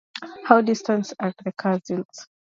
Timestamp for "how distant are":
0.45-1.31